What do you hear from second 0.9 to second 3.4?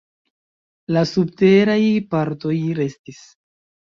La subteraj partoj restis.